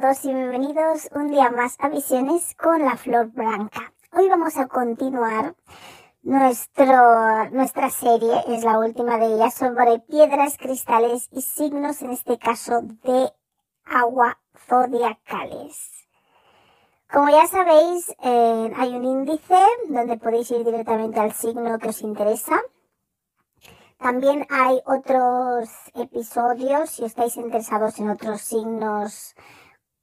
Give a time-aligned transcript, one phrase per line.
[0.00, 3.94] todos y bienvenidos un día más a Visiones con la Flor Blanca.
[4.12, 5.54] Hoy vamos a continuar
[6.22, 12.36] nuestro, nuestra serie, es la última de ellas, sobre piedras, cristales y signos, en este
[12.36, 13.32] caso de
[13.86, 14.38] agua
[14.68, 16.06] zodiacales.
[17.10, 19.58] Como ya sabéis, eh, hay un índice
[19.88, 22.60] donde podéis ir directamente al signo que os interesa.
[23.96, 29.34] También hay otros episodios, si estáis interesados en otros signos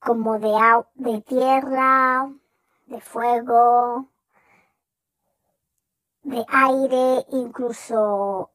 [0.05, 2.29] como de, tierra,
[2.87, 4.09] de fuego,
[6.23, 8.51] de aire, incluso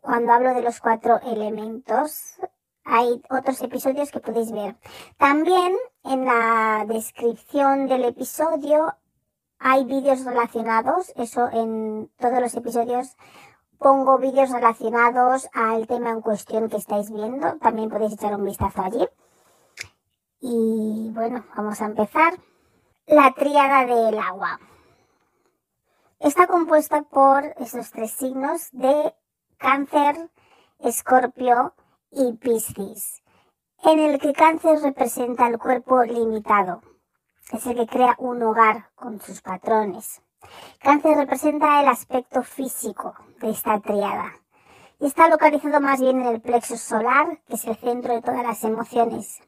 [0.00, 2.34] cuando hablo de los cuatro elementos,
[2.84, 4.76] hay otros episodios que podéis ver.
[5.16, 8.94] También en la descripción del episodio
[9.58, 13.16] hay vídeos relacionados, eso en todos los episodios
[13.78, 17.56] pongo vídeos relacionados al tema en cuestión que estáis viendo.
[17.58, 19.08] También podéis echar un vistazo allí.
[20.40, 22.34] Y bueno, vamos a empezar.
[23.06, 24.58] La tríada del agua.
[26.20, 29.14] Está compuesta por esos tres signos de
[29.58, 30.30] cáncer,
[30.78, 31.74] escorpio
[32.10, 33.22] y piscis,
[33.82, 36.80] en el que cáncer representa el cuerpo limitado.
[37.52, 40.22] Es el que crea un hogar con sus patrones.
[40.78, 44.32] Cáncer representa el aspecto físico de esta triada
[44.98, 48.42] y está localizado más bien en el plexo solar, que es el centro de todas
[48.42, 49.42] las emociones,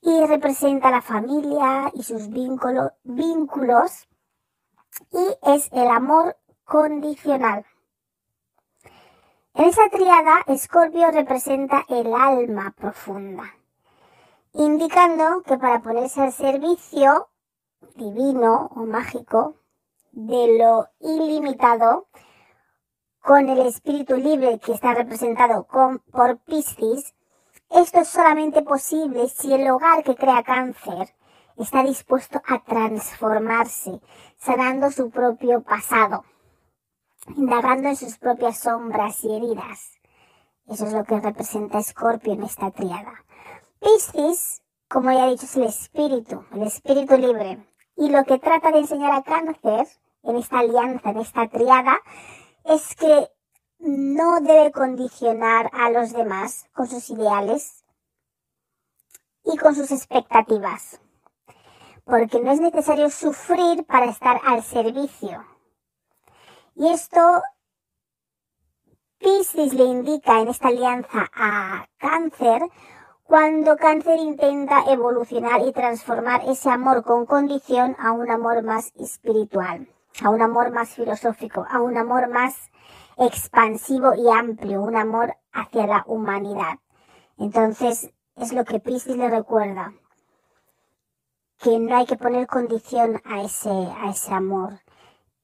[0.00, 4.08] y representa la familia y sus vínculos
[5.12, 7.64] y es el amor condicional.
[9.54, 13.54] En esa triada, Escorpio representa el alma profunda,
[14.52, 17.28] indicando que para ponerse al servicio
[17.96, 19.56] divino o mágico
[20.12, 22.06] de lo ilimitado
[23.20, 27.14] con el espíritu libre que está representado con, por Piscis,
[27.70, 31.14] esto es solamente posible si el hogar que crea cáncer
[31.56, 34.00] está dispuesto a transformarse,
[34.36, 36.24] sanando su propio pasado,
[37.36, 39.92] indagando en sus propias sombras y heridas.
[40.66, 43.24] Eso es lo que representa Escorpio en esta triada.
[43.80, 47.66] Piscis, como ya he dicho, es el espíritu, el espíritu libre.
[47.96, 49.86] Y lo que trata de enseñar a cáncer
[50.22, 51.98] en esta alianza, en esta triada,
[52.64, 53.28] es que
[53.78, 57.84] no debe condicionar a los demás con sus ideales
[59.44, 61.00] y con sus expectativas,
[62.04, 65.44] porque no es necesario sufrir para estar al servicio.
[66.74, 67.42] Y esto
[69.18, 72.62] Piscis le indica en esta alianza a Cáncer
[73.24, 79.88] cuando Cáncer intenta evolucionar y transformar ese amor con condición a un amor más espiritual
[80.22, 82.70] a un amor más filosófico, a un amor más
[83.18, 86.78] expansivo y amplio, un amor hacia la humanidad.
[87.36, 89.92] Entonces, es lo que Piscis le recuerda,
[91.58, 94.80] que no hay que poner condición a ese, a ese amor.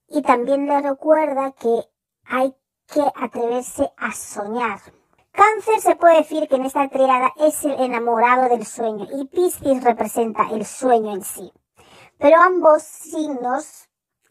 [0.08, 1.88] Y también le recuerda que
[2.24, 2.54] hay
[2.86, 4.80] que atreverse a soñar.
[5.32, 9.82] Cáncer se puede decir que en esta triada es el enamorado del sueño y Piscis
[9.82, 11.52] representa el sueño en sí.
[12.18, 13.83] Pero ambos signos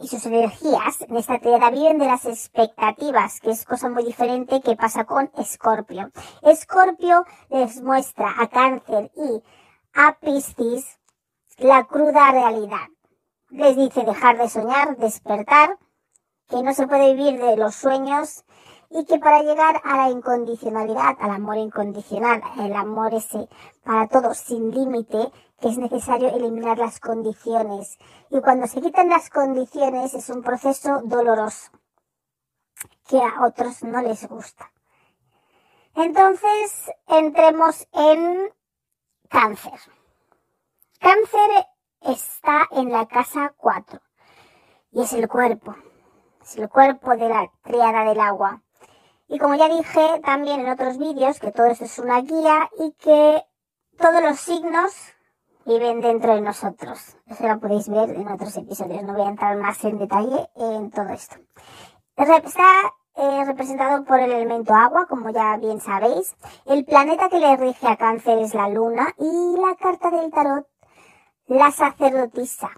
[0.03, 4.62] y sus energías en esta tierra viven de las expectativas, que es cosa muy diferente
[4.62, 6.12] que pasa con Escorpio.
[6.41, 9.42] Escorpio les muestra a Cáncer y
[9.94, 11.00] a Piscis
[11.58, 12.88] la cruda realidad.
[13.50, 15.78] Les dice dejar de soñar, despertar,
[16.50, 18.44] que no se puede vivir de los sueños
[18.90, 23.48] y que para llegar a la incondicionalidad, al amor incondicional, el amor ese
[23.86, 25.31] para todos sin límite,
[25.63, 27.98] que es necesario eliminar las condiciones.
[28.30, 31.71] Y cuando se quitan las condiciones es un proceso doloroso,
[33.07, 34.74] que a otros no les gusta.
[35.95, 38.50] Entonces, entremos en
[39.30, 39.80] cáncer.
[41.00, 41.65] Cáncer
[42.01, 44.01] está en la casa 4
[44.92, 45.77] y es el cuerpo,
[46.42, 48.62] es el cuerpo de la triada del agua.
[49.30, 52.92] Y como ya dije también en otros vídeos, que todo esto es una guía y
[53.00, 53.45] que
[53.98, 55.13] todos los signos
[55.65, 57.18] viven dentro de nosotros.
[57.27, 59.04] Eso lo podéis ver en otros episodios.
[59.04, 61.36] No voy a entrar más en detalle en todo esto.
[62.15, 66.36] Está eh, representado por el elemento agua, como ya bien sabéis.
[66.65, 70.68] El planeta que le rige a cáncer es la luna y la carta del tarot,
[71.48, 72.71] la sacerdotisa.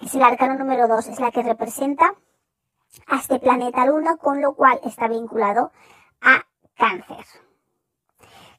[0.00, 2.14] Es el arcano número 2, es la que representa
[3.06, 5.72] a este planeta luna, con lo cual está vinculado
[6.20, 6.44] a
[6.76, 7.24] cáncer.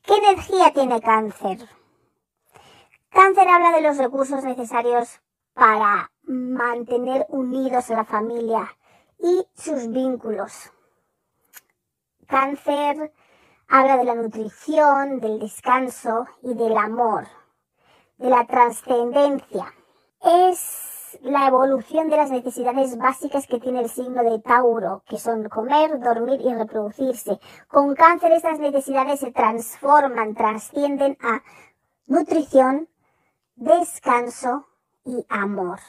[0.04, 1.68] ¿Qué energía tiene cáncer?
[3.12, 5.20] Cáncer habla de los recursos necesarios
[5.54, 8.76] para mantener unidos a la familia
[9.20, 10.72] y sus vínculos.
[12.26, 13.12] Cáncer
[13.68, 17.28] habla de la nutrición, del descanso y del amor,
[18.18, 19.74] de la trascendencia.
[20.22, 25.50] Es la evolución de las necesidades básicas que tiene el signo de Tauro, que son
[25.50, 27.42] comer, dormir y reproducirse.
[27.68, 31.42] Con cáncer estas necesidades se transforman, trascienden a
[32.08, 32.88] nutrición,
[33.56, 34.68] descanso
[35.06, 35.80] y amor.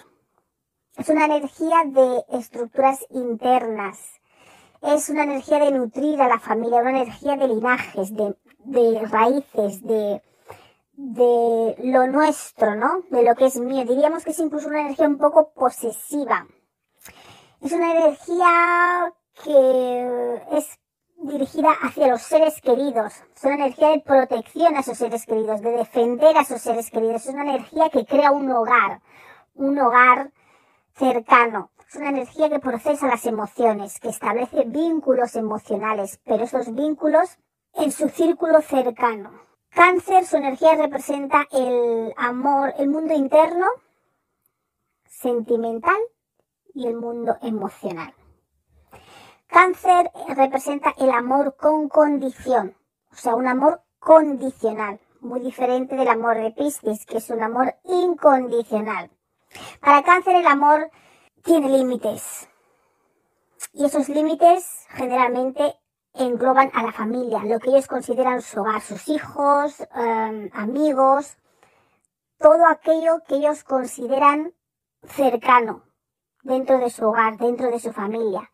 [0.97, 3.99] Es una energía de estructuras internas.
[4.83, 10.23] Es una energía de nutrir a la familia, una energía de linajes, de, raíces, de,
[10.95, 13.03] de lo nuestro, ¿no?
[13.11, 13.85] De lo que es mío.
[13.85, 16.47] Diríamos que es incluso una energía un poco posesiva.
[17.61, 19.15] Es una energía
[19.45, 20.79] que es
[21.23, 23.13] dirigida hacia los seres queridos.
[23.35, 27.27] Es una energía de protección a esos seres queridos, de defender a esos seres queridos.
[27.27, 29.01] Es una energía que crea un hogar,
[29.55, 30.33] un hogar
[30.95, 31.71] cercano.
[31.89, 37.39] Es una energía que procesa las emociones, que establece vínculos emocionales, pero esos vínculos
[37.75, 39.31] en su círculo cercano.
[39.71, 43.67] Cáncer, su energía representa el amor, el mundo interno,
[45.07, 46.01] sentimental
[46.75, 48.13] y el mundo emocional.
[49.53, 52.75] Cáncer representa el amor con condición,
[53.13, 57.75] o sea, un amor condicional, muy diferente del amor de Piscis, que es un amor
[57.85, 59.11] incondicional.
[59.83, 60.91] Para cáncer el amor
[61.43, 62.49] tiene límites.
[63.75, 65.79] Y esos límites generalmente
[66.15, 71.37] engloban a la familia, lo que ellos consideran su hogar, sus hijos, em, amigos,
[72.39, 74.55] todo aquello que ellos consideran
[75.03, 75.83] cercano
[76.43, 78.52] dentro de su hogar, dentro de su familia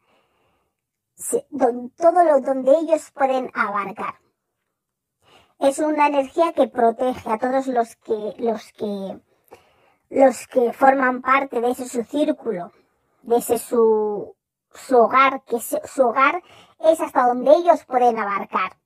[1.97, 4.15] todo lo donde ellos pueden abarcar.
[5.59, 9.21] Es una energía que protege a todos los que, los que,
[10.09, 12.73] los que forman parte de ese su círculo,
[13.23, 14.37] de ese su,
[14.73, 16.43] su hogar, que su hogar
[16.79, 18.77] es hasta donde ellos pueden abarcar.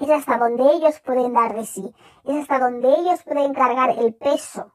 [0.00, 1.94] Es hasta donde ellos pueden dar de sí.
[2.24, 4.72] Es hasta donde ellos pueden cargar el peso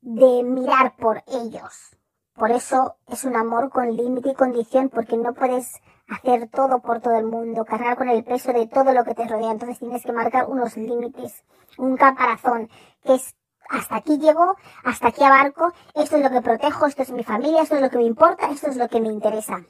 [0.00, 1.96] de mirar por ellos.
[2.34, 5.80] Por eso es un amor con límite y condición, porque no puedes
[6.10, 9.26] hacer todo por todo el mundo, cargar con el peso de todo lo que te
[9.26, 9.52] rodea.
[9.52, 11.44] Entonces tienes que marcar unos límites,
[11.78, 12.68] un caparazón,
[13.04, 13.34] que es
[13.68, 17.62] hasta aquí llego, hasta aquí abarco, esto es lo que protejo, esto es mi familia,
[17.62, 19.62] esto es lo que me importa, esto es lo que me interesa.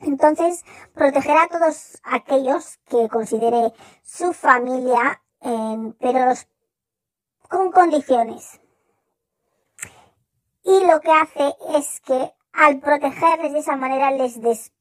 [0.00, 0.64] Entonces,
[0.94, 3.72] proteger a todos aquellos que considere
[4.02, 5.20] su familia,
[5.98, 6.34] pero
[7.48, 8.60] con condiciones.
[10.62, 14.72] Y lo que hace es que al protegerles de esa manera les des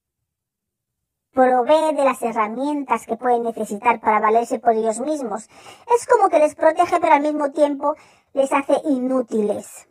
[1.36, 5.50] provee de las herramientas que pueden necesitar para valerse por ellos mismos.
[5.94, 7.96] Es como que les protege, pero al mismo tiempo
[8.34, 9.90] les hace inútiles.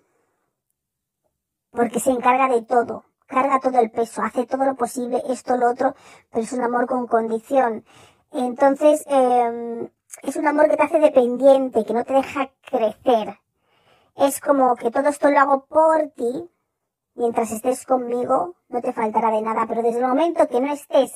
[1.70, 5.70] Porque se encarga de todo, carga todo el peso, hace todo lo posible, esto, lo
[5.70, 5.94] otro,
[6.31, 7.85] pero es un amor con condición.
[8.32, 9.91] Entonces, em,
[10.23, 13.39] es un amor que te hace dependiente, que no te deja crecer.
[14.17, 16.51] Es como que todo esto lo hago por ti,
[17.17, 21.13] Mientras estés conmigo, no te faltará de nada, pero desde el momento que no estés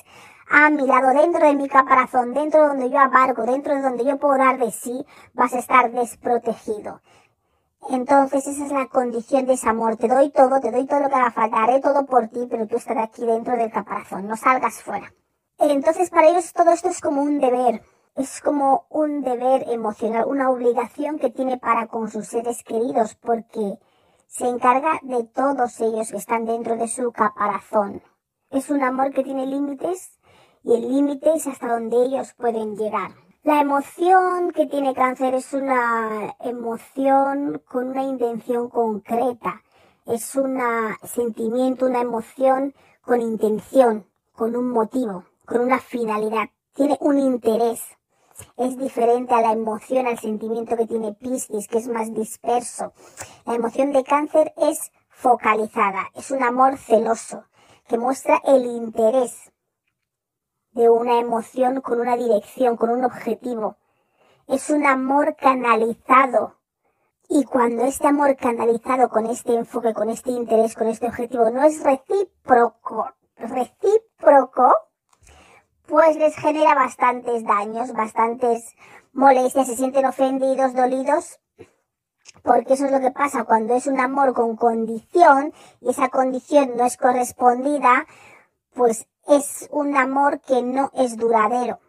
[0.48, 4.04] a mi lado, dentro de mi caparazón, dentro de donde yo abarco, dentro de donde
[4.04, 7.00] yo puedo dar de sí, vas a estar desprotegido.
[7.90, 9.96] Entonces esa es la condición de ese amor.
[9.96, 12.66] Te doy todo, te doy todo lo que haga falta, haré todo por ti, pero
[12.66, 15.12] tú estarás aquí dentro del caparazón, no salgas fuera.
[15.58, 17.82] Entonces para ellos todo esto es como un deber,
[18.14, 23.78] es como un deber emocional, una obligación que tiene para con sus seres queridos, porque
[24.28, 28.02] se encarga de todos ellos que están dentro de su caparazón.
[28.50, 30.20] Es un amor que tiene límites
[30.62, 33.10] y el límite es hasta donde ellos pueden llegar.
[33.42, 39.62] La emoción que tiene cáncer es una emoción con una intención concreta.
[40.04, 40.60] Es un
[41.04, 46.50] sentimiento, una emoción con intención, con un motivo, con una finalidad.
[46.74, 47.97] Tiene un interés
[48.56, 52.92] es diferente a la emoción, al sentimiento que tiene Piscis, que es más disperso.
[53.46, 57.44] La emoción de cáncer es focalizada, es un amor celoso,
[57.88, 59.50] que muestra el interés
[60.72, 63.76] de una emoción con una dirección, con un objetivo.
[64.46, 66.56] Es un amor canalizado.
[67.28, 71.62] Y cuando este amor canalizado con este enfoque, con este interés, con este objetivo no
[71.62, 74.72] es recíproco, recíproco,
[75.88, 78.76] pues les genera bastantes daños, bastantes
[79.12, 81.40] molestias, se sienten ofendidos, dolidos,
[82.42, 86.76] porque eso es lo que pasa cuando es un amor con condición y esa condición
[86.76, 88.06] no es correspondida,
[88.74, 91.80] pues es un amor que no es duradero,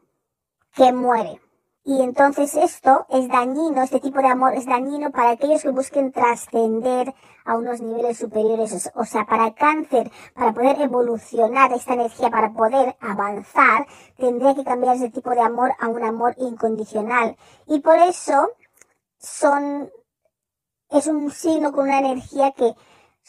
[0.76, 1.42] que muere.
[1.90, 6.12] Y entonces esto es dañino, este tipo de amor es dañino para aquellos que busquen
[6.12, 7.16] trascender
[7.46, 8.92] a unos niveles superiores.
[8.94, 14.98] O sea, para cáncer, para poder evolucionar esta energía, para poder avanzar, tendría que cambiar
[14.98, 17.36] ese tipo de amor a un amor incondicional.
[17.66, 18.52] Y por eso
[19.18, 19.90] son,
[20.92, 22.76] es un signo con una energía que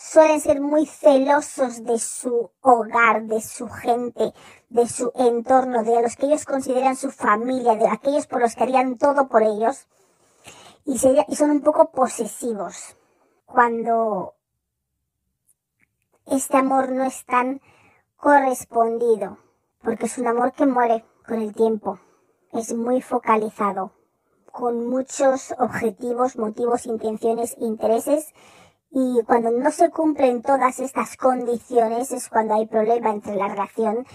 [0.00, 4.32] suelen ser muy celosos de su hogar, de su gente,
[4.70, 8.62] de su entorno, de los que ellos consideran su familia, de aquellos por los que
[8.62, 9.86] harían todo por ellos.
[10.86, 12.96] Y, son un poco posesivos
[13.44, 14.34] cuando
[16.26, 17.60] este amor no es tan
[18.16, 19.36] correspondido,
[19.82, 22.00] porque es un amor que muere con el tiempo,
[22.52, 23.92] es muy focalizado,
[24.50, 28.32] con muchos objetivos, motivos, intenciones, intereses
[28.90, 34.06] y cuando no se cumplen todas estas condiciones es cuando hay problema entre la relación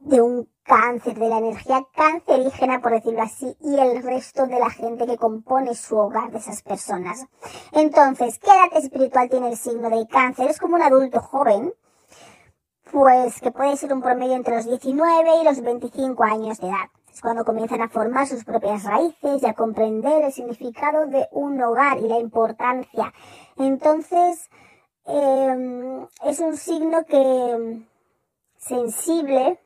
[0.00, 4.70] de un cáncer, de la energía cancerígena, por decirlo así, y el resto de la
[4.70, 7.26] gente que compone su hogar de esas personas.
[7.72, 10.48] Entonces, ¿qué edad espiritual tiene el signo de cáncer?
[10.48, 11.72] Es como un adulto joven,
[12.90, 16.88] pues que puede ser un promedio entre los 19 y los 25 años de edad.
[17.12, 21.60] Es cuando comienzan a formar sus propias raíces y a comprender el significado de un
[21.62, 23.12] hogar y la importancia.
[23.56, 24.48] Entonces,
[25.04, 27.82] em, es un signo que
[28.56, 29.58] sensible,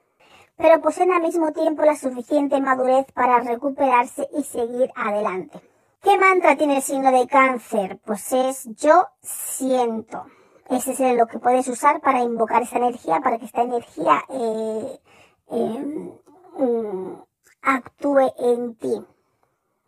[0.57, 5.61] pero poseen al mismo tiempo la suficiente madurez para recuperarse y seguir adelante.
[6.03, 7.99] ¿Qué mantra tiene el signo de cáncer?
[8.05, 10.27] Pues es yo siento.
[10.71, 15.01] Ese es lo que puedes usar para invocar esa energía, para que esta energía eh,
[15.51, 16.13] em,
[16.59, 17.23] mm,
[17.63, 19.05] actúe en ti.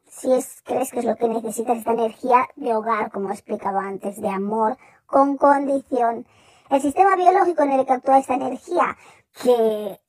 [0.09, 3.79] Si es, crees que es lo que necesitas, esta energía de hogar, como he explicado
[3.79, 6.27] antes, de amor, con condición.
[6.71, 8.97] El sistema biológico en el que actúa esta energía,
[9.43, 10.01] que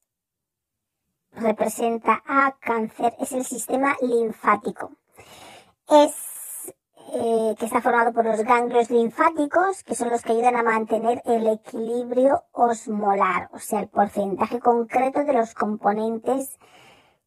[1.31, 4.91] representa a cáncer, es el sistema linfático.
[5.89, 6.37] Es
[7.13, 11.21] eh, que está formado por los ganglios linfáticos, que son los que ayudan a mantener
[11.25, 16.57] el equilibrio osmolar, o sea, el porcentaje concreto de los componentes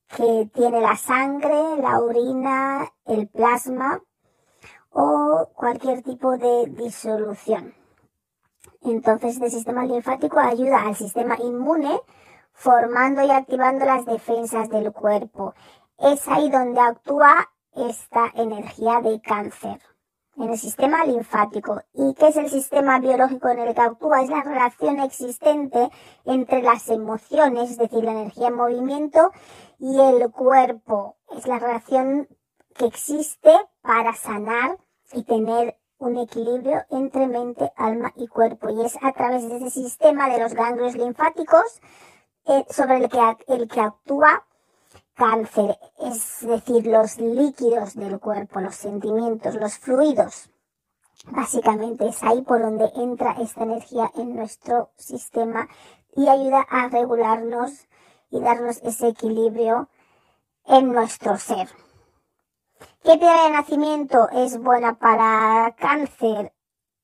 [0.08, 4.02] que tiene la sangre, la orina, el plasma
[4.90, 7.74] o cualquier tipo de disolución.
[8.82, 12.00] Entonces, el sistema linfático ayuda al sistema inmune
[12.52, 15.54] formando y activando las defensas del cuerpo.
[15.98, 19.80] Es ahí donde actúa esta energía de cáncer
[20.36, 21.82] en el sistema linfático.
[21.92, 24.22] ¿Y qué es el sistema biológico en el que actúa?
[24.22, 25.90] Es la relación existente
[26.24, 29.32] entre las emociones, es decir, la energía en movimiento,
[29.78, 31.16] y el cuerpo.
[31.36, 32.28] Es la relación
[32.74, 34.78] que existe para sanar
[35.12, 38.70] y tener un equilibrio entre mente, alma y cuerpo.
[38.70, 41.80] Y es a través de ese sistema de los ganglios linfáticos
[42.46, 44.46] eh, sobre el que, el que actúa
[45.20, 50.48] cáncer, es decir, los líquidos del cuerpo, los sentimientos, los fluidos.
[51.26, 55.68] Básicamente es ahí por donde entra esta energía en nuestro sistema
[56.16, 57.86] y ayuda a regularnos
[58.30, 59.90] y darnos ese equilibrio
[60.64, 61.68] en nuestro ser.
[63.02, 66.54] ¿Qué piedra de nacimiento es buena para cáncer?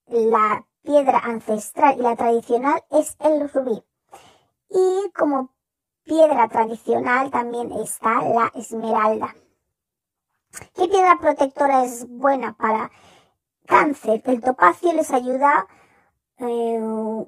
[0.07, 3.85] La piedra ancestral y la tradicional es el rubí.
[4.71, 5.56] Y como
[6.07, 9.35] piedra tradicional también está la esmeralda.
[10.75, 12.91] ¿Qué piedra protectora es buena para
[13.67, 14.23] cáncer?
[14.25, 15.67] El topacio les ayuda
[16.39, 17.27] eh,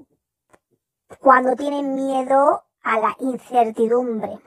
[1.21, 4.39] cuando tienen miedo a la incertidumbre.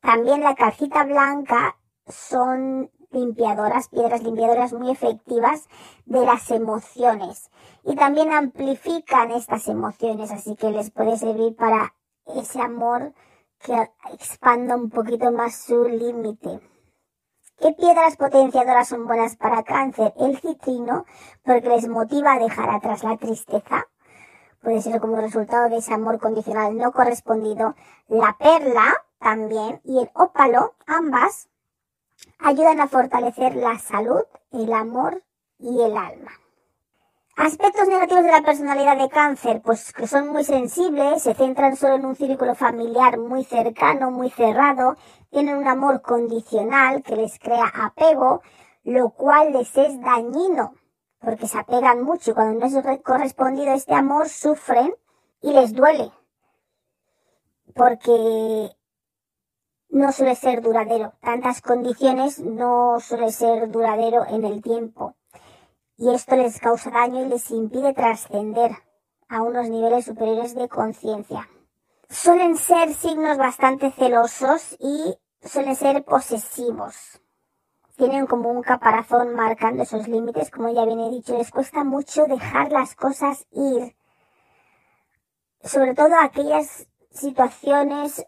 [0.00, 1.76] También la calcita blanca
[2.06, 5.68] son limpiadoras, piedras limpiadoras muy efectivas
[6.04, 7.50] de las emociones
[7.84, 11.94] y también amplifican estas emociones, así que les puede servir para
[12.26, 13.14] ese amor
[13.62, 16.60] que expanda un poquito más su límite.
[17.58, 20.12] ¿Qué piedras potenciadoras son buenas para cáncer?
[20.18, 21.06] El citrino,
[21.44, 23.86] porque les motiva a dejar atrás la tristeza.
[24.60, 27.74] Puede ser como resultado de ese amor condicional no correspondido.
[28.08, 31.48] La perla también y el ópalo, ambas,
[32.38, 35.22] ayudan a fortalecer la salud, el amor
[35.58, 36.32] y el alma.
[37.36, 41.94] Aspectos negativos de la personalidad de cáncer, pues que son muy sensibles, se centran solo
[41.94, 44.96] en un círculo familiar muy cercano, muy cerrado,
[45.30, 48.42] tienen un amor condicional que les crea apego,
[48.84, 50.74] lo cual les es dañino,
[51.20, 54.94] porque se apegan mucho y cuando no es correspondido este amor sufren
[55.40, 56.12] y les duele,
[57.74, 58.70] porque
[59.88, 61.14] no suele ser duradero.
[61.22, 65.16] Tantas condiciones no suele ser duradero en el tiempo.
[65.96, 68.72] Y esto les causa daño y les impide trascender
[69.28, 71.48] a unos niveles superiores de conciencia.
[72.08, 77.20] Suelen ser signos bastante celosos y suelen ser posesivos.
[77.96, 82.26] Tienen como un caparazón marcando esos límites, como ya bien he dicho, les cuesta mucho
[82.26, 83.96] dejar las cosas ir.
[85.62, 88.26] Sobre todo aquellas situaciones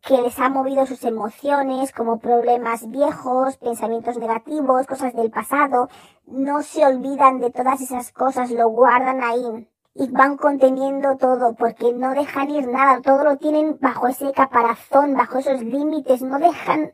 [0.00, 5.88] que les ha movido sus emociones, como problemas viejos, pensamientos negativos, cosas del pasado,
[6.26, 11.92] no se olvidan de todas esas cosas, lo guardan ahí y van conteniendo todo porque
[11.92, 16.92] no dejan ir nada, todo lo tienen bajo ese caparazón, bajo esos límites, no dejan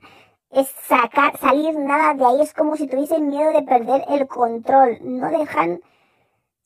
[0.88, 5.30] sacar, salir nada de ahí, es como si tuviesen miedo de perder el control, no
[5.30, 5.80] dejan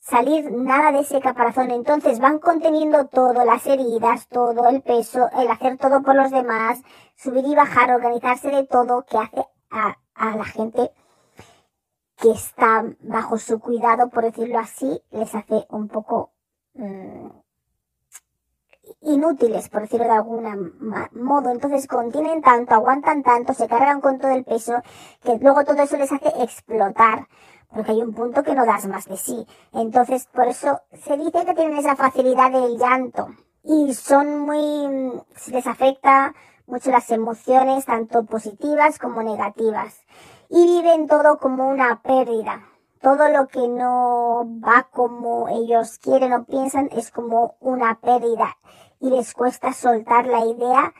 [0.03, 1.71] salir nada de ese caparazón.
[1.71, 6.81] Entonces van conteniendo todo, las heridas, todo, el peso, el hacer todo por los demás,
[7.15, 10.91] subir y bajar, organizarse de todo que hace a, a la gente
[12.17, 16.31] que está bajo su cuidado, por decirlo así, les hace un poco
[16.73, 17.29] mmm,
[19.01, 20.73] inútiles, por decirlo de algún
[21.13, 21.49] modo.
[21.49, 24.81] Entonces contienen tanto, aguantan tanto, se cargan con todo el peso,
[25.23, 27.27] que luego todo eso les hace explotar
[27.73, 29.45] porque hay un punto que no das más de sí.
[29.73, 33.29] Entonces, por eso se dice que tienen esa facilidad del llanto.
[33.63, 36.33] Y son muy, se les afecta
[36.67, 40.01] mucho las emociones, tanto positivas como negativas.
[40.49, 42.63] Y viven todo como una pérdida.
[43.01, 48.57] Todo lo que no va como ellos quieren o piensan es como una pérdida.
[48.99, 50.93] Y les cuesta soltar la idea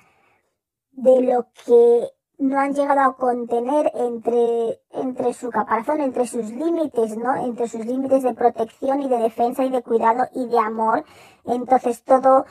[0.91, 2.09] de lo que
[2.43, 7.35] no han llegado a contener entre, entre su caparazón, entre sus límites, ¿no?
[7.37, 11.05] Entre sus límites de protección y de defensa y de cuidado y de amor.
[11.45, 12.45] Entonces todo,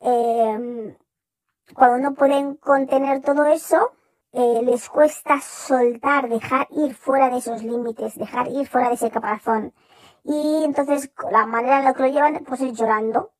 [0.00, 0.96] eh,
[1.74, 3.92] cuando no pueden contener todo eso,
[4.32, 9.10] eh, les cuesta soltar, dejar ir fuera de esos límites, dejar ir fuera de ese
[9.10, 9.72] caparazón.
[10.24, 13.32] Y entonces la manera en la que lo llevan, pues es llorando,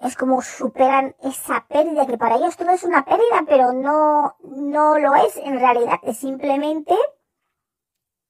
[0.00, 4.98] es como superan esa pérdida, que para ellos todo es una pérdida, pero no, no
[4.98, 6.94] lo es en realidad, es simplemente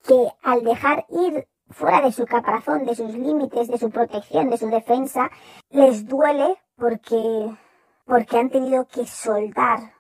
[0.05, 4.59] que al dejar ir fuera de su caparazón, de sus límites, de su protección, de
[4.59, 5.31] su defensa,
[5.71, 7.57] les duele porque,
[8.05, 9.95] porque han tenido que soltar,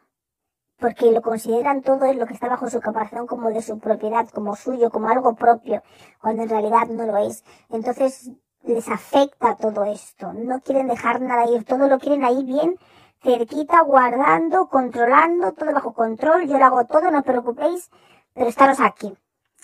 [0.78, 4.54] porque lo consideran todo lo que está bajo su caparazón como de su propiedad, como
[4.54, 5.82] suyo, como algo propio,
[6.20, 7.44] cuando en realidad no lo es.
[7.68, 8.30] Entonces
[8.74, 10.32] les afecta todo esto.
[10.32, 12.76] No quieren dejar nada ir, todo lo quieren ahí bien
[13.22, 16.46] cerquita, guardando, controlando, todo bajo control.
[16.46, 17.90] Yo lo hago todo, no os preocupéis,
[18.34, 19.16] pero estaros aquí.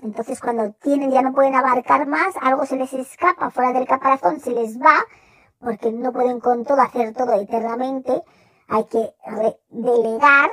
[0.03, 4.41] Entonces cuando tienen, ya no pueden abarcar más, algo se les escapa fuera del caparazón,
[4.41, 5.05] se les va,
[5.61, 8.23] porque no pueden con todo hacer todo eternamente.
[8.69, 9.15] Hay que
[9.69, 10.51] delegar,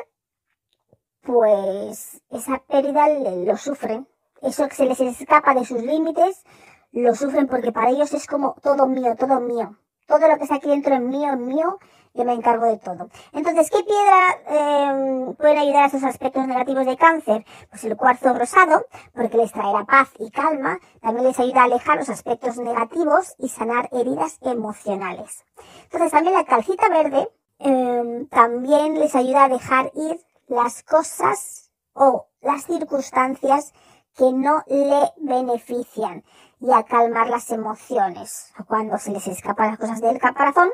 [1.21, 4.07] pues esa pérdida lo sufren.
[4.41, 6.43] Eso que se les escapa de sus límites,
[6.91, 9.77] lo sufren porque para ellos es como todo mío, todo mío.
[10.07, 11.77] Todo lo que está aquí dentro es mío, es mío,
[12.15, 13.09] yo me encargo de todo.
[13.31, 17.45] Entonces, ¿qué piedra eh, puede ayudar a esos aspectos negativos de cáncer?
[17.69, 21.97] Pues el cuarzo rosado, porque les traerá paz y calma, también les ayuda a alejar
[21.97, 25.45] los aspectos negativos y sanar heridas emocionales.
[25.83, 32.27] Entonces, también la calcita verde eh, también les ayuda a dejar ir las cosas o
[32.41, 33.73] las circunstancias
[34.15, 36.23] que no le benefician
[36.59, 38.53] y a calmar las emociones.
[38.67, 40.69] Cuando se les escapan las cosas del caparazón,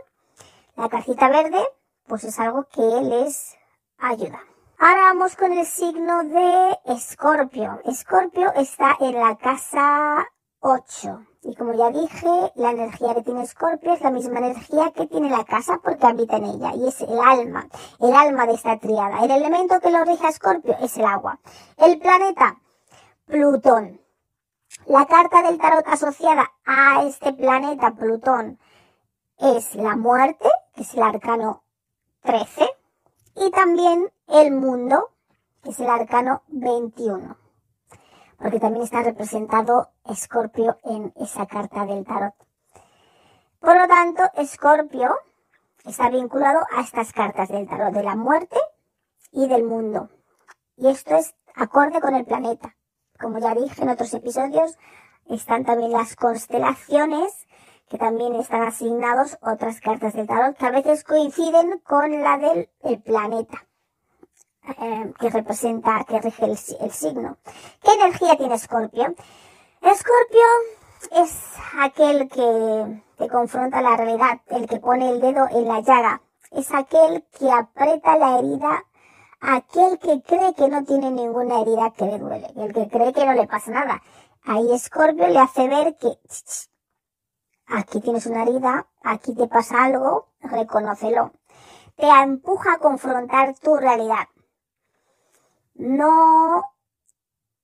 [0.75, 1.63] la cajita verde,
[2.07, 3.55] pues es algo que les
[3.97, 4.39] ayuda.
[4.77, 7.79] Ahora vamos con el signo de Escorpio.
[7.85, 10.27] Escorpio está en la casa
[10.59, 11.25] 8.
[11.43, 15.29] Y como ya dije, la energía que tiene Escorpio es la misma energía que tiene
[15.29, 16.73] la casa porque habita en ella.
[16.75, 17.67] Y es el alma,
[17.99, 19.23] el alma de esta triada.
[19.23, 21.39] El elemento que lo rige a Escorpio es el agua.
[21.77, 22.57] El planeta,
[23.25, 24.04] Plutón.
[24.87, 28.59] La carta del tarot asociada a este planeta Plutón
[29.39, 31.63] es la muerte, que es el arcano
[32.21, 32.69] 13,
[33.35, 35.09] y también el mundo,
[35.63, 37.35] que es el arcano 21,
[38.37, 42.35] porque también está representado Escorpio en esa carta del tarot.
[43.59, 45.15] Por lo tanto, Escorpio
[45.83, 48.59] está vinculado a estas cartas del tarot, de la muerte
[49.31, 50.11] y del mundo.
[50.77, 52.75] Y esto es acorde con el planeta.
[53.19, 54.77] Como ya dije en otros episodios,
[55.27, 57.47] están también las constelaciones,
[57.89, 62.69] que también están asignados otras cartas del tarot que a veces coinciden con la del
[63.03, 63.65] planeta.
[64.79, 67.37] Eh, que representa, que rige el, el signo.
[67.83, 69.13] ¿Qué energía tiene Escorpio?
[69.81, 70.45] Escorpio
[71.11, 76.21] es aquel que te confronta la realidad, el que pone el dedo en la llaga,
[76.51, 78.85] es aquel que aprieta la herida
[79.41, 83.25] aquel que cree que no tiene ninguna herida que le duele, el que cree que
[83.25, 84.01] no le pasa nada.
[84.43, 86.17] Ahí Scorpio le hace ver que
[87.67, 91.31] aquí tienes una herida, aquí te pasa algo, reconócelo.
[91.95, 94.27] Te empuja a confrontar tu realidad.
[95.75, 96.63] No,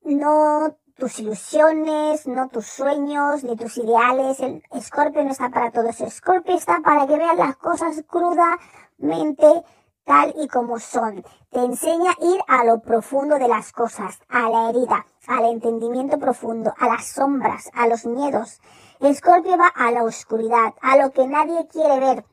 [0.03, 4.39] no tus ilusiones, no tus sueños, ni tus ideales.
[4.39, 6.05] El escorpio no está para todo eso.
[6.05, 9.63] Escorpio está para que veas las cosas crudamente
[10.03, 11.23] tal y como son.
[11.49, 16.17] Te enseña a ir a lo profundo de las cosas, a la herida, al entendimiento
[16.17, 18.61] profundo, a las sombras, a los miedos.
[18.99, 22.25] Escorpio va a la oscuridad, a lo que nadie quiere ver.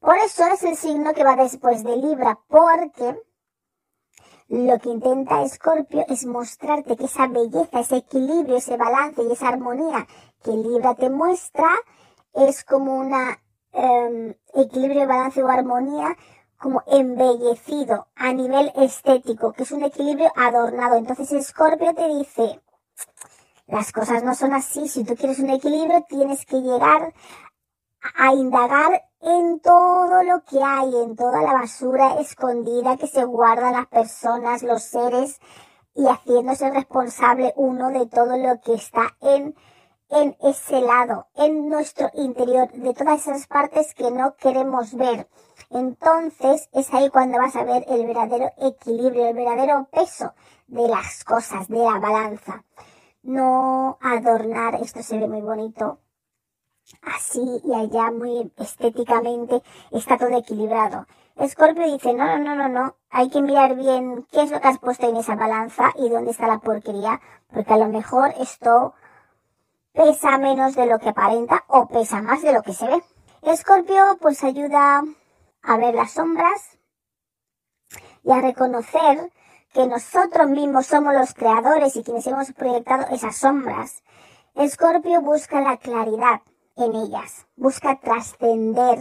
[0.00, 3.20] Por eso es el signo que va después de Libra, porque
[4.48, 9.48] lo que intenta Escorpio es mostrarte que esa belleza, ese equilibrio, ese balance y esa
[9.48, 10.06] armonía
[10.42, 11.68] que Libra te muestra
[12.34, 13.38] es como una
[13.72, 16.16] Em, equilibrio, balance o armonía
[16.58, 20.96] como embellecido a nivel estético, que es un equilibrio adornado.
[20.96, 22.60] Entonces Scorpio te dice,
[23.66, 27.14] las cosas no son así, si tú quieres un equilibrio tienes que llegar
[28.16, 33.74] a indagar en todo lo que hay, en toda la basura escondida que se guardan
[33.74, 35.40] las personas, los seres,
[35.94, 39.54] y haciéndose responsable uno de todo lo que está en
[40.10, 45.28] en ese lado, en nuestro interior, de todas esas partes que no queremos ver.
[45.70, 50.34] Entonces es ahí cuando vas a ver el verdadero equilibrio, el verdadero peso
[50.66, 52.64] de las cosas, de la balanza.
[53.22, 55.98] No adornar, esto se ve muy bonito,
[57.02, 61.06] así y allá muy estéticamente, está todo equilibrado.
[61.36, 64.68] Escorpio dice, no, no, no, no, no, hay que mirar bien qué es lo que
[64.68, 67.20] has puesto en esa balanza y dónde está la porquería,
[67.52, 68.94] porque a lo mejor esto
[69.92, 73.02] pesa menos de lo que aparenta o pesa más de lo que se ve.
[73.42, 75.02] Escorpio pues ayuda
[75.62, 76.78] a ver las sombras
[78.22, 79.32] y a reconocer
[79.72, 84.02] que nosotros mismos somos los creadores y quienes hemos proyectado esas sombras.
[84.54, 86.42] Escorpio busca la claridad
[86.76, 88.98] en ellas, busca trascender,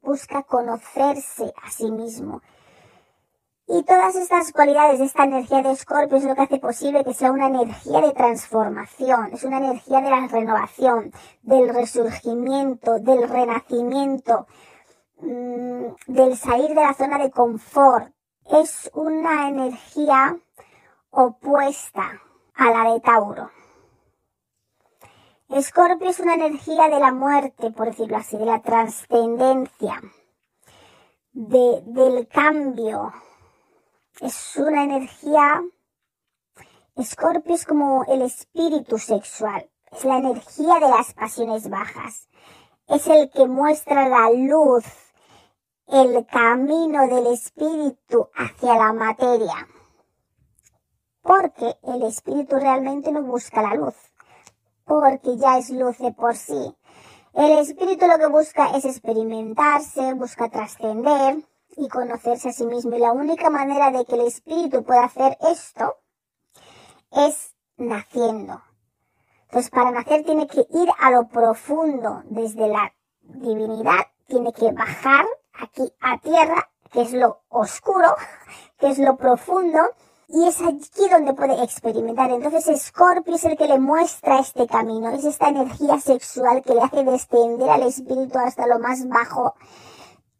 [0.00, 2.42] busca conocerse a sí mismo
[3.74, 7.14] y todas estas cualidades de esta energía de Escorpio es lo que hace posible que
[7.14, 14.46] sea una energía de transformación, es una energía de la renovación, del resurgimiento, del renacimiento,
[15.22, 18.12] mm, del salir de la zona de confort.
[18.44, 20.36] Es una energía
[21.08, 22.20] opuesta
[22.54, 23.50] a la de Tauro.
[25.48, 29.98] Escorpio es una energía de la muerte, por decirlo así, de la trascendencia,
[31.32, 33.14] de, del cambio,
[34.20, 35.62] es una energía,
[36.96, 42.28] Escorpio es como el espíritu sexual, es la energía de las pasiones bajas,
[42.88, 44.84] es el que muestra la luz,
[45.86, 49.68] el camino del espíritu hacia la materia.
[51.22, 53.94] Porque el espíritu realmente no busca la luz,
[54.84, 56.76] porque ya es luz de por sí.
[57.34, 61.42] El espíritu lo que busca es experimentarse, busca trascender,
[61.76, 62.96] y conocerse a sí mismo.
[62.96, 65.96] Y la única manera de que el espíritu pueda hacer esto
[67.10, 68.62] es naciendo.
[69.44, 75.26] Entonces, para nacer tiene que ir a lo profundo desde la divinidad, tiene que bajar
[75.52, 78.14] aquí a tierra, que es lo oscuro,
[78.78, 79.78] que es lo profundo,
[80.28, 82.30] y es aquí donde puede experimentar.
[82.30, 86.80] Entonces Scorpio es el que le muestra este camino, es esta energía sexual que le
[86.80, 89.54] hace descender al espíritu hasta lo más bajo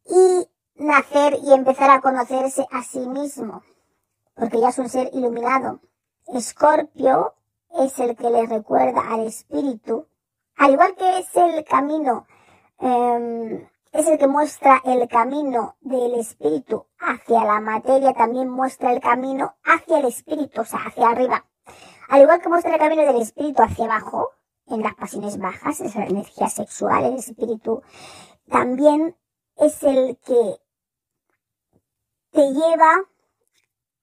[0.06, 3.62] y nacer y empezar a conocerse a sí mismo,
[4.34, 5.80] porque ya es un ser iluminado.
[6.26, 7.34] Escorpio
[7.78, 10.06] es el que le recuerda al espíritu,
[10.56, 12.26] al igual que es el camino,
[12.78, 19.00] em, es el que muestra el camino del espíritu hacia la materia, también muestra el
[19.00, 21.44] camino hacia el espíritu, o sea, hacia arriba.
[22.08, 24.30] Al igual que muestra el camino del espíritu hacia abajo,
[24.66, 27.82] en las pasiones bajas, esa la energía sexual, el espíritu,
[28.48, 29.16] también
[29.56, 30.56] es el que
[32.32, 33.04] te lleva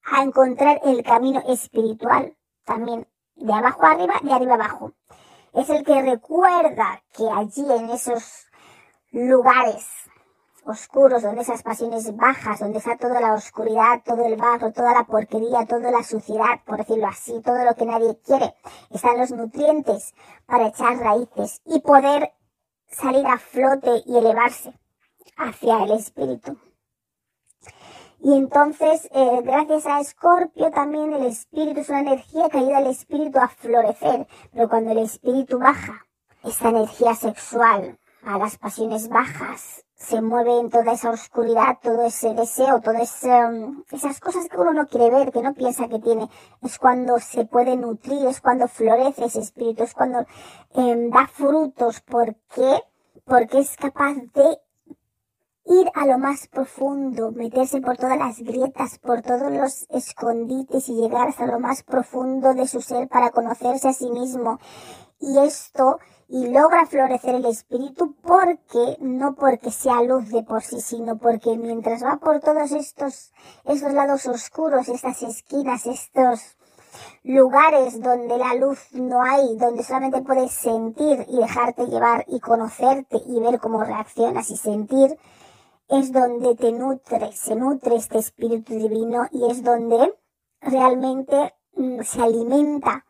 [0.04, 4.92] a encontrar el camino espiritual también de abajo arriba, de arriba abajo.
[5.52, 8.46] Es el que recuerda que allí en esos
[9.10, 9.88] lugares
[10.64, 15.04] oscuros, donde esas pasiones bajas, donde está toda la oscuridad, todo el barro, toda la
[15.04, 18.54] porquería, toda la suciedad, por decirlo así, todo lo que nadie quiere,
[18.90, 20.14] están los nutrientes
[20.46, 22.32] para echar raíces y poder
[22.86, 24.72] salir a flote y elevarse
[25.36, 26.56] hacia el espíritu.
[28.22, 32.86] Y entonces, eh, gracias a Escorpio, también el espíritu es una energía que ayuda al
[32.88, 34.26] espíritu a florecer.
[34.52, 36.06] Pero cuando el espíritu baja,
[36.44, 42.34] esta energía sexual a las pasiones bajas, se mueve en toda esa oscuridad, todo ese
[42.34, 46.28] deseo, todas um, esas cosas que uno no quiere ver, que no piensa que tiene,
[46.60, 50.26] es cuando se puede nutrir, es cuando florece ese espíritu, es cuando
[50.74, 52.00] em, da frutos.
[52.02, 52.82] ¿Por qué?
[53.24, 54.58] Porque es capaz de
[55.66, 60.94] ir a lo más profundo, meterse por todas las grietas, por todos los escondites y
[60.94, 64.58] llegar hasta lo más profundo de su ser para conocerse a sí mismo.
[65.20, 70.80] Y esto y logra florecer el espíritu porque, no porque sea luz de por sí,
[70.80, 73.32] sino porque mientras va por todos estos,
[73.64, 76.56] estos lados oscuros, estas esquinas, estos
[77.24, 83.20] lugares donde la luz no hay, donde solamente puedes sentir y dejarte llevar y conocerte
[83.26, 85.18] y ver cómo reaccionas y sentir,
[85.90, 90.14] es donde te nutre, se nutre este espíritu divino y es donde
[90.60, 93.04] realmente mm, se alimenta,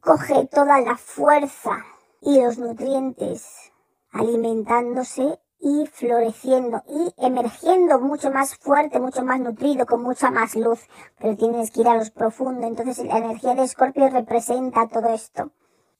[0.00, 1.84] coge toda la fuerza
[2.20, 3.70] y los nutrientes
[4.12, 10.80] alimentándose y floreciendo y emergiendo mucho más fuerte, mucho más nutrido, con mucha más luz,
[11.18, 12.64] pero tienes que ir a los profundos.
[12.64, 15.50] Entonces la energía de Escorpio representa todo esto.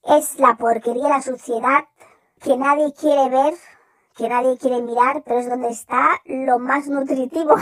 [0.03, 1.85] Es la porquería, la suciedad
[2.41, 3.53] que nadie quiere ver,
[4.19, 7.55] que nadie quiere mirar, pero es donde está lo más nutritivo,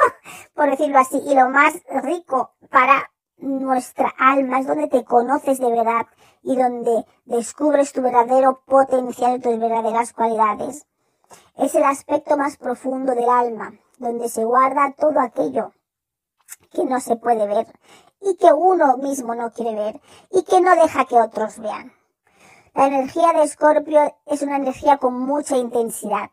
[0.54, 1.74] por decirlo así, y lo más
[2.04, 6.06] rico para nuestra alma, es donde te conoces de verdad
[6.42, 10.86] y donde descubres tu verdadero potencial, tus verdaderas cualidades.
[11.56, 15.72] Es el aspecto más profundo del alma, donde se guarda todo aquello
[16.72, 17.66] que no se puede ver
[18.20, 20.00] y que uno mismo no quiere ver
[20.30, 21.92] y que no deja que otros vean.
[22.74, 26.30] La energía de Escorpio es una energía con mucha intensidad.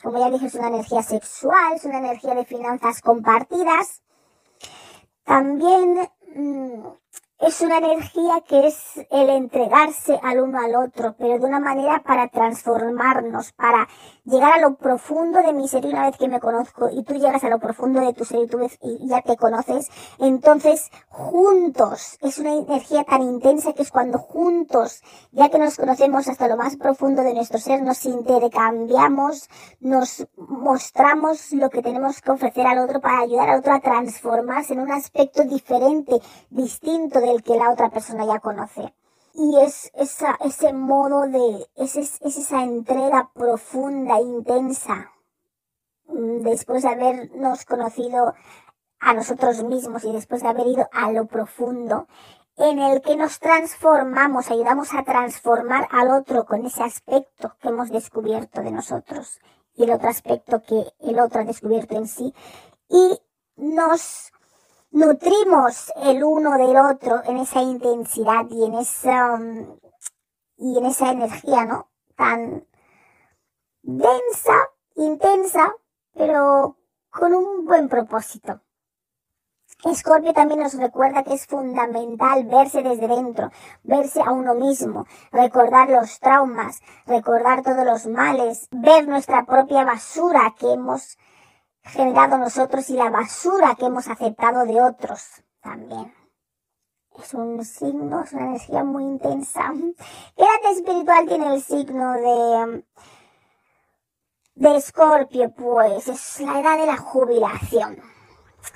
[0.00, 4.00] Como ya dije, es una energía sexual, es una energía de finanzas compartidas.
[5.24, 6.86] También mm,
[7.40, 8.76] es una energía que es
[9.10, 13.88] el entregarse al uno al otro, pero de una manera para transformarnos, para
[14.24, 15.84] llegar a lo profundo de mi ser.
[15.86, 18.40] Y una vez que me conozco y tú llegas a lo profundo de tu ser
[18.40, 23.90] y tú y ya te conoces, entonces juntos, es una energía tan intensa que es
[23.90, 29.48] cuando juntos, ya que nos conocemos hasta lo más profundo de nuestro ser, nos intercambiamos,
[29.80, 34.74] nos mostramos lo que tenemos que ofrecer al otro para ayudar al otro a transformarse
[34.74, 38.94] en un aspecto diferente, distinto de el que la otra persona ya conoce.
[39.34, 45.12] Y es ese modo de, es, esa entrega profunda, intensa,
[46.06, 48.34] mm, después de habernos conocido
[48.98, 52.06] a nosotros mismos y después de haber ido a lo profundo,
[52.56, 57.90] en el que nos transformamos, ayudamos a transformar al otro con ese aspecto que hemos
[57.90, 59.40] descubierto de nosotros
[59.74, 62.34] y el otro aspecto que el otro ha descubierto en sí
[62.88, 63.18] y
[63.56, 64.29] nos
[64.90, 69.78] nutrimos el uno del otro en esa intensidad y en esa, um,
[70.56, 71.90] y en esa energía, ¿no?
[72.16, 72.66] Tan
[73.82, 75.74] densa, intensa,
[76.14, 76.76] pero
[77.10, 78.60] con un buen propósito.
[79.84, 83.50] Escorpio también nos recuerda que es fundamental verse desde dentro,
[83.82, 90.54] verse a uno mismo, recordar los traumas, recordar todos los males, ver nuestra propia basura
[90.58, 91.16] que hemos
[91.84, 96.14] generado nosotros y la basura que hemos aceptado de otros también.
[97.18, 99.72] Es un signo, es una energía muy intensa.
[100.36, 102.84] ¿Qué edad espiritual tiene el signo de,
[104.54, 105.52] de Escorpio?
[105.52, 108.00] Pues es la edad de la jubilación.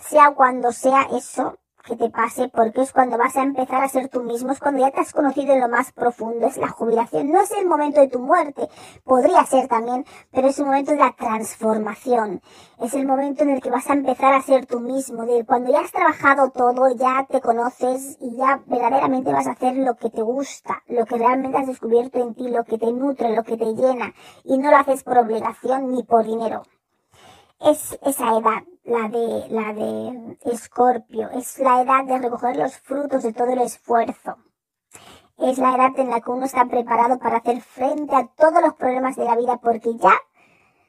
[0.00, 4.08] Sea cuando sea eso, que te pase porque es cuando vas a empezar a ser
[4.08, 7.30] tú mismo, es cuando ya te has conocido en lo más profundo, es la jubilación,
[7.30, 8.68] no es el momento de tu muerte,
[9.04, 12.40] podría ser también, pero es el momento de la transformación,
[12.80, 15.70] es el momento en el que vas a empezar a ser tú mismo, de cuando
[15.70, 20.10] ya has trabajado todo, ya te conoces y ya verdaderamente vas a hacer lo que
[20.10, 23.56] te gusta, lo que realmente has descubierto en ti, lo que te nutre, lo que
[23.56, 26.62] te llena y no lo haces por obligación ni por dinero
[27.64, 33.22] es esa edad, la de, la de Escorpio, es la edad de recoger los frutos
[33.22, 34.36] de todo el esfuerzo.
[35.38, 38.74] Es la edad en la que uno está preparado para hacer frente a todos los
[38.74, 40.14] problemas de la vida porque ya,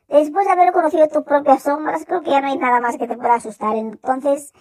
[0.09, 3.07] después de haber conocido tus propias sombras, creo que ya no hay nada más que
[3.07, 3.75] te pueda asustar.
[3.75, 4.53] Entonces,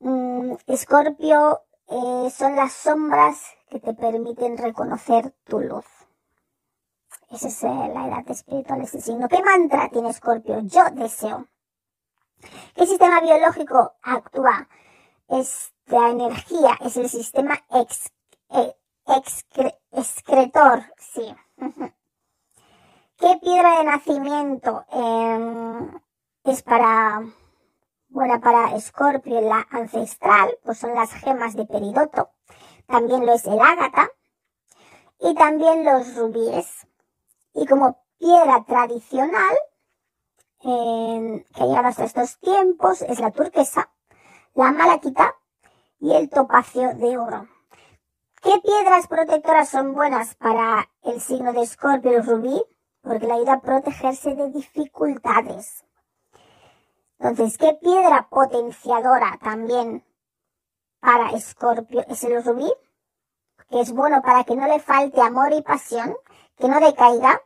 [0.00, 5.86] mm, Escorpio eh, son las sombras que te permiten reconocer tu luz.
[7.30, 9.28] Esa es eh, la edad espiritual, ese signo.
[9.28, 10.60] ¿Qué mantra tiene Escorpio?
[10.60, 11.48] Yo deseo.
[12.74, 14.68] ¿Qué sistema biológico actúa?
[15.28, 18.12] Esta energía es el sistema ex,
[18.50, 18.74] e,
[19.92, 21.34] excretor, sí.
[23.16, 26.00] ¿Qué piedra de nacimiento em,
[26.44, 27.22] es para,
[28.08, 30.58] bueno, para Escorpio, la ancestral?
[30.64, 32.30] Pues son las gemas de peridoto.
[32.86, 34.10] También lo es el ágata
[35.20, 36.86] y también los rubíes.
[37.54, 39.56] Y como piedra tradicional,
[40.64, 43.90] que ha llegado hasta estos tiempos, es la turquesa,
[44.54, 45.34] la malaquita
[46.00, 47.46] y el topacio de oro.
[48.42, 52.62] ¿Qué piedras protectoras son buenas para el signo de Escorpio, el rubí?
[53.02, 55.84] Porque le ayuda a protegerse de dificultades.
[57.18, 60.02] Entonces, ¿qué piedra potenciadora también
[61.00, 62.72] para Escorpio es el rubí?
[63.68, 66.16] Que es bueno para que no le falte amor y pasión,
[66.56, 67.42] que no decaiga.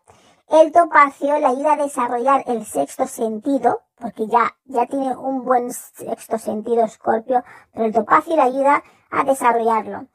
[0.50, 5.70] El topacio le ayuda a desarrollar el sexto sentido, porque ya, ya tiene un buen
[5.72, 10.06] sexto sentido Escorpio, pero el topacio le ayuda a desarrollarlo.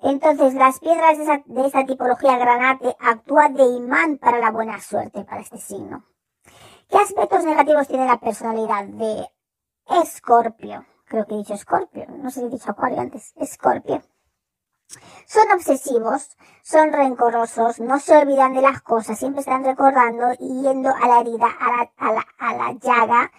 [0.00, 5.42] Entonces, las piedras de, esta tipología granate actúan de imán para la buena suerte para
[5.42, 6.04] este signo.
[6.88, 9.28] ¿Qué aspectos negativos tiene la personalidad de
[10.02, 10.86] Escorpio?
[11.04, 14.02] Creo que he dicho Escorpio, no sé si he dicho Acuario antes, Escorpio.
[15.26, 20.90] Son obsesivos, son rencorosos, no se olvidan de las cosas, siempre están recordando y yendo
[20.90, 23.30] a la herida, a la, a la, a la llaga,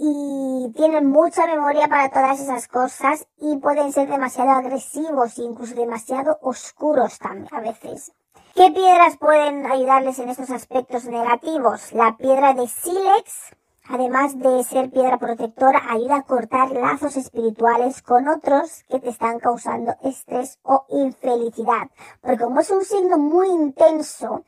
[0.00, 5.74] y tienen mucha memoria para todas esas cosas y pueden ser demasiado agresivos e incluso
[5.74, 8.12] demasiado oscuros también a veces.
[8.54, 11.92] ¿Qué piedras pueden ayudarles en estos aspectos negativos?
[11.92, 13.54] La piedra de sílex,
[13.88, 19.38] además de ser piedra protectora, ayuda a cortar lazos espirituales con otros que te están
[19.38, 21.90] causando estrés o infelicidad.
[22.20, 24.44] Porque como es un signo muy intenso,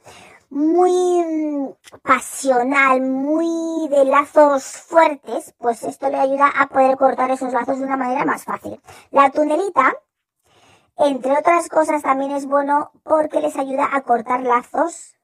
[0.50, 1.68] muy mm,
[2.02, 7.84] pasional, muy de lazos fuertes, pues esto le ayuda a poder cortar esos lazos de
[7.84, 8.80] una manera más fácil.
[9.10, 9.94] La tunelita,
[10.96, 15.14] entre otras cosas, también es bueno porque les ayuda a cortar lazos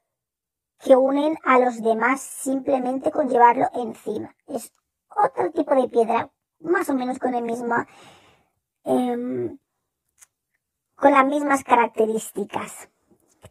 [0.78, 4.34] que unen a los demás simplemente con llevarlo encima.
[4.46, 4.72] Es
[5.08, 7.74] otro tipo de piedra, más o menos con el mismo,
[8.84, 9.58] em,
[10.94, 12.88] con las mismas características.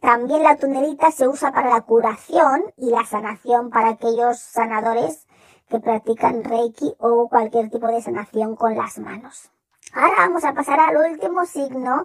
[0.00, 5.26] También la tunelita se usa para la curación y la sanación para aquellos sanadores
[5.68, 9.50] que practican Reiki o cualquier tipo de sanación con las manos.
[9.92, 12.04] Ahora vamos a pasar al último signo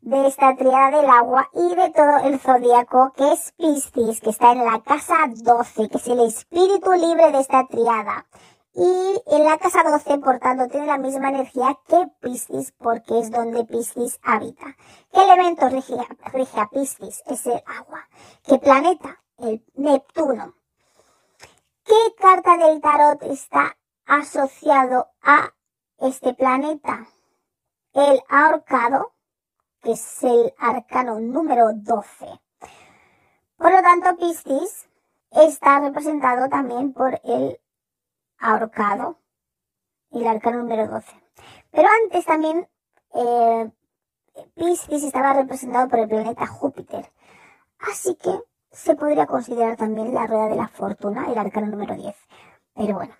[0.00, 4.52] de esta triada del agua y de todo el zodiaco que es Piscis, que está
[4.52, 8.26] en la casa 12, que es el espíritu libre de esta triada.
[8.74, 13.30] Y en la casa 12, por tanto, tiene la misma energía que Piscis, porque es
[13.30, 14.76] donde Piscis habita.
[15.12, 17.22] ¿Qué elemento rige, a Piscis?
[17.26, 18.08] Es el agua.
[18.44, 19.20] ¿Qué planeta?
[19.38, 20.54] El Neptuno.
[21.84, 25.52] ¿Qué carta del tarot está asociado a
[25.98, 27.08] este planeta?
[27.94, 29.12] El ahorcado,
[29.82, 32.26] que es el arcano número 12.
[33.56, 34.88] Por lo tanto, Piscis
[35.30, 37.60] está representado también por el
[38.38, 39.18] ahorcado
[40.10, 41.06] y el arcano número 12.
[41.70, 42.68] Pero antes también
[43.14, 43.70] eh,
[44.54, 47.10] Piscis estaba representado por el planeta Júpiter.
[47.78, 52.14] Así que se podría considerar también la rueda de la fortuna, el arcano número 10.
[52.74, 53.14] Pero bueno,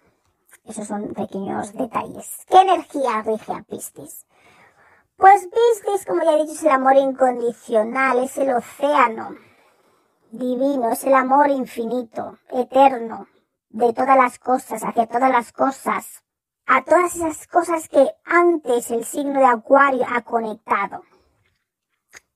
[0.65, 2.45] esos son pequeños detalles.
[2.49, 4.27] ¿Qué energía rige a Piscis?
[5.19, 9.35] Pues Piscis, como ya he dicho, es el amor incondicional, es el océano
[10.31, 13.27] divino, es el amor infinito, eterno,
[13.69, 16.23] de todas las cosas, hacia todas las cosas,
[16.67, 21.03] a todas esas cosas que antes el signo de Acuario ha conectado.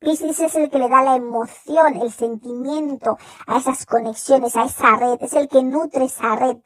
[0.00, 3.16] Piscis es el que le da la emoción, el sentimiento
[3.46, 6.56] a esas conexiones, a esa red, es el que nutre esa red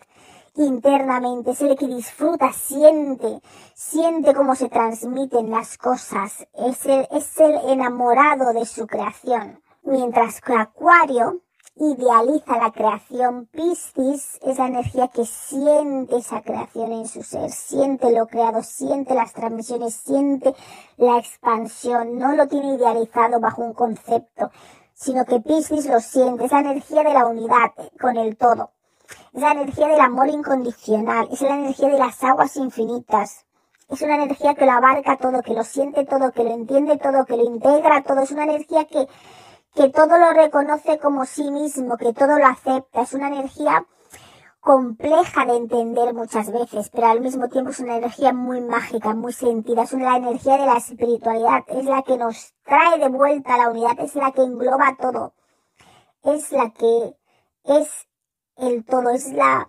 [0.56, 3.40] internamente, es el que disfruta, siente,
[3.74, 9.60] siente cómo se transmiten las cosas, es el, es el enamorado de su creación.
[9.82, 11.42] Mientras que Acuario
[11.76, 13.46] idealiza la creación.
[13.46, 19.14] Piscis es la energía que siente esa creación en su ser, siente lo creado, siente
[19.14, 20.54] las transmisiones, siente
[20.96, 24.50] la expansión, no lo tiene idealizado bajo un concepto,
[24.94, 28.70] sino que Piscis lo siente, es la energía de la unidad con el todo,
[29.32, 33.44] es la energía del amor incondicional, es la energía de las aguas infinitas.
[33.88, 37.24] Es una energía que lo abarca todo, que lo siente todo, que lo entiende todo,
[37.24, 38.20] que lo integra todo.
[38.20, 39.06] Es una energía que,
[39.74, 43.02] que todo lo reconoce como sí mismo, que todo lo acepta.
[43.02, 43.86] Es una energía
[44.66, 49.32] compleja de entender muchas veces, pero al mismo tiempo es una energía muy mágica, muy
[49.32, 53.58] sentida, es la energía de la espiritualidad, es la que nos trae de vuelta a
[53.58, 55.34] la unidad, es la que engloba todo,
[56.24, 57.16] es la que
[57.62, 58.05] es
[58.56, 59.68] el todo, es la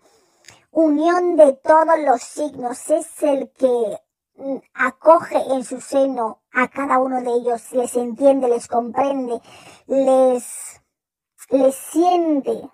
[0.72, 4.00] unión de todos los signos, es el que
[4.40, 9.42] Mm, acoge en su seno a cada uno de ellos, les entiende, les comprende,
[9.88, 10.80] les,
[11.50, 12.70] les siente.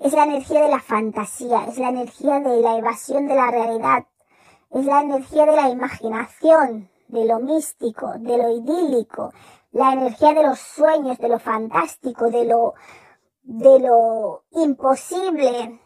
[0.00, 4.06] Es la energía de la fantasía, es la energía de la evasión de la realidad,
[4.70, 9.32] es la energía de la imaginación, de lo místico, de lo idílico,
[9.70, 12.74] la energía de los sueños, de lo fantástico, de lo,
[13.44, 15.80] de lo imposible,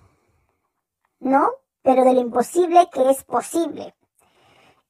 [1.21, 1.51] ¿no?
[1.83, 3.95] Pero de lo imposible que es posible.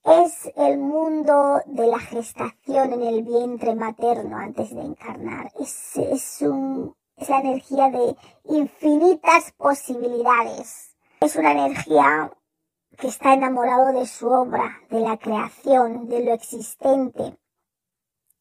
[0.05, 5.51] Es el mundo de la gestación en el vientre materno antes de encarnar.
[5.59, 10.95] Es, es, un, es la energía de infinitas posibilidades.
[11.21, 12.31] Es una energía
[12.97, 17.39] que está enamorado de su obra, de la creación, de lo existente,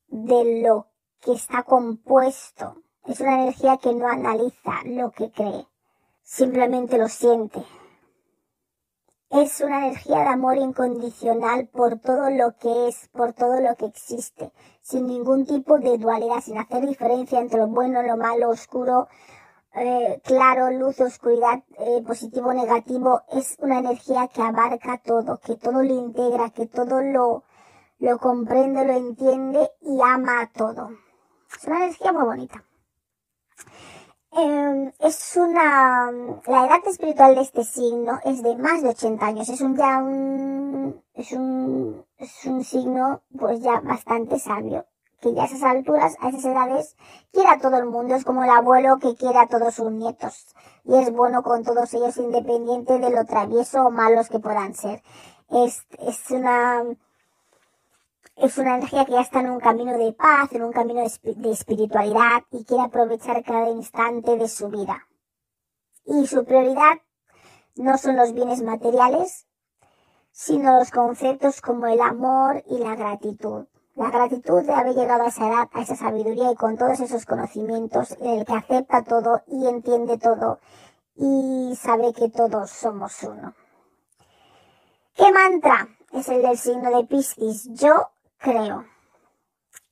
[0.07, 0.87] de lo
[1.21, 2.83] que está compuesto.
[3.07, 5.65] Es una energía que no analiza lo que cree,
[6.23, 7.63] simplemente lo siente.
[9.29, 13.85] Es una energía de amor incondicional por todo lo que es, por todo lo que
[13.85, 14.51] existe,
[14.81, 19.07] sin ningún tipo de dualidad, sin hacer diferencia entre lo bueno, lo malo, oscuro,
[19.73, 23.21] eh, claro, luz, oscuridad, eh, positivo, negativo.
[23.31, 27.45] Es una energía que abarca todo, que todo lo integra, que todo lo,
[27.99, 30.89] lo comprende, lo entiende y ama todo.
[31.57, 32.66] Es una energía muy bonita.
[34.39, 36.11] Eh, es una,
[36.45, 39.49] la edad espiritual de este signo es de más de 80 años.
[39.49, 44.85] Es un ya un, es un, es un signo pues ya bastante sabio.
[45.21, 46.95] Que ya a esas alturas, a esas edades,
[47.31, 48.13] quiere a todo el mundo.
[48.13, 50.45] Es como el abuelo que quiere a todos sus nietos.
[50.83, 55.01] Y es bueno con todos ellos independiente de lo travieso o malos que puedan ser.
[55.49, 56.83] Es, es una,
[58.37, 61.51] es una energía que ya está en un camino de paz, en un camino de
[61.51, 65.07] espiritualidad y quiere aprovechar cada instante de su vida.
[66.05, 66.99] Y su prioridad
[67.75, 69.47] no son los bienes materiales,
[70.31, 73.65] sino los conceptos como el amor y la gratitud.
[73.95, 77.25] La gratitud de haber llegado a esa edad, a esa sabiduría y con todos esos
[77.25, 80.59] conocimientos en el que acepta todo y entiende todo
[81.15, 83.55] y sabe que todos somos uno.
[85.15, 87.69] ¿Qué mantra es el del signo de Piscis?
[87.73, 88.85] Yo creo.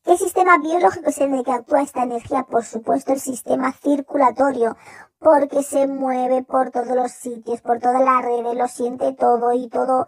[0.04, 2.44] ¿Qué sistema biológico es en el que actúa esta energía?
[2.44, 4.78] Por supuesto, el sistema circulatorio,
[5.18, 9.68] porque se mueve por todos los sitios, por toda la red, lo siente todo y
[9.68, 10.08] todo,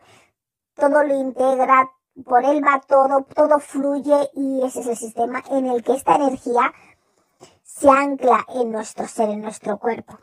[0.76, 1.90] todo lo integra,
[2.26, 6.16] por él va todo, todo fluye y ese es el sistema en el que esta
[6.16, 6.74] energía
[7.64, 10.20] se ancla en nuestro ser, en nuestro cuerpo.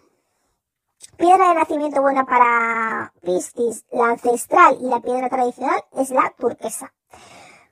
[1.16, 6.92] Piedra de nacimiento buena para Piscis, la ancestral y la piedra tradicional es la turquesa.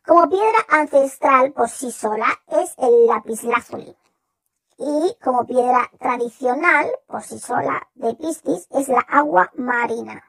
[0.04, 3.96] Como piedra ancestral por sí sola es el lapislázuli.
[4.76, 10.24] Y como piedra tradicional por sí sola de Piscis es la agua marina.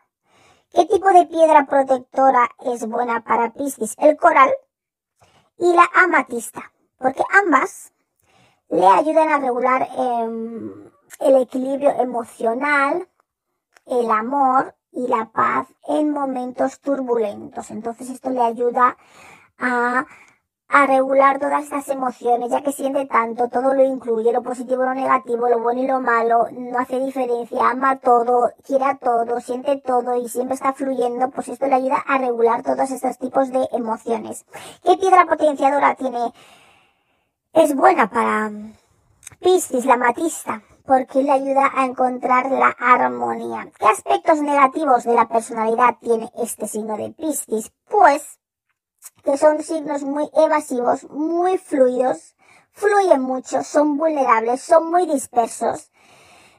[0.71, 3.95] ¿Qué tipo de piedra protectora es buena para Piscis?
[3.97, 4.51] El coral
[5.57, 7.93] y la amatista, porque ambas
[8.69, 13.09] le ayudan a regular em, el equilibrio emocional,
[13.87, 17.71] el amor y la paz en momentos turbulentos.
[17.71, 18.97] Entonces esto le ayuda
[19.59, 20.05] a,
[20.67, 24.93] a regular todas estas emociones, ya que siente tanto, todo lo incluye, lo positivo, lo
[24.93, 29.77] negativo, lo bueno y lo malo, no hace diferencia, ama todo, quiere a todo, siente
[29.77, 33.67] todo y siempre está fluyendo, pues esto le ayuda a regular todos estos tipos de
[33.71, 34.45] emociones.
[34.83, 36.33] ¿Qué piedra potenciadora tiene?
[37.53, 38.51] Es buena para
[39.39, 43.71] Piscis, la matista porque le ayuda a encontrar la armonía.
[43.79, 47.71] ¿Qué aspectos negativos de la personalidad tiene este signo de Piscis?
[47.89, 48.39] Pues
[49.23, 52.35] que son signos muy evasivos, muy fluidos,
[52.71, 55.91] fluyen mucho, son vulnerables, son muy dispersos,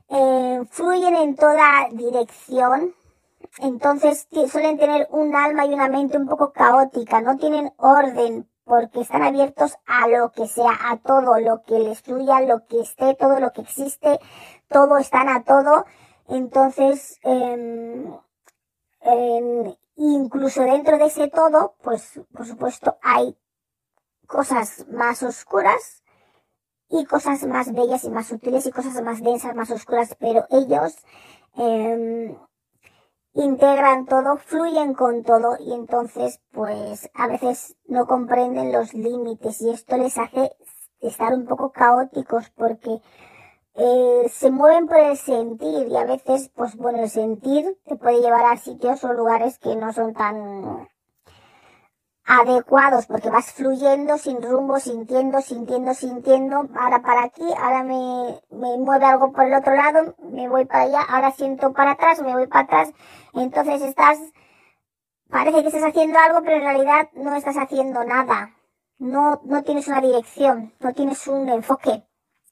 [0.08, 2.94] eh, fluyen en toda dirección,
[3.58, 9.00] entonces suelen tener un alma y una mente un poco caótica, no tienen orden porque
[9.00, 13.14] están abiertos a lo que sea, a todo lo que les fluya, lo que esté,
[13.14, 14.18] todo lo que existe,
[14.68, 15.84] todo están a todo.
[16.28, 18.16] Entonces, eh,
[19.96, 23.36] Incluso dentro de ese todo, pues por supuesto hay
[24.26, 26.02] cosas más oscuras
[26.88, 30.96] y cosas más bellas y más sutiles y cosas más densas, más oscuras, pero ellos
[31.56, 32.36] eh,
[33.34, 39.70] integran todo, fluyen con todo y entonces pues a veces no comprenden los límites y
[39.70, 40.56] esto les hace
[41.00, 43.00] estar un poco caóticos porque
[43.76, 48.20] eh, se mueven por el sentir y a veces, pues bueno, el sentir te puede
[48.20, 50.88] llevar a sitios o lugares que no son tan
[52.24, 58.78] adecuados porque vas fluyendo sin rumbo, sintiendo, sintiendo, sintiendo, ahora para aquí, ahora me, me
[58.78, 62.32] mueve algo por el otro lado, me voy para allá, ahora siento para atrás, me
[62.32, 62.92] voy para atrás,
[63.34, 64.18] entonces estás,
[65.28, 68.54] parece que estás haciendo algo, pero en realidad no estás haciendo nada,
[68.98, 72.04] no, no tienes una dirección, no tienes un enfoque.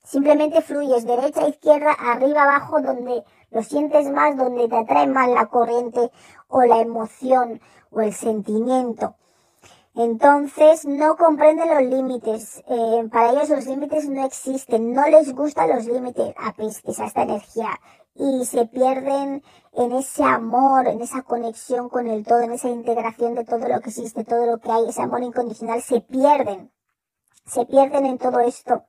[0.05, 5.46] Simplemente fluyes derecha, izquierda, arriba, abajo, donde lo sientes más, donde te atrae más la
[5.46, 6.11] corriente
[6.48, 9.14] o la emoción o el sentimiento.
[9.94, 12.62] Entonces no comprenden los límites.
[12.66, 14.94] Eh, para ellos los límites no existen.
[14.94, 17.68] No les gustan los límites a Piscis, a esta energía.
[18.14, 19.42] Y se pierden
[19.72, 23.80] en ese amor, en esa conexión con el todo, en esa integración de todo lo
[23.80, 26.70] que existe, todo lo que hay, ese amor incondicional, se pierden.
[27.46, 28.84] Se pierden en todo esto.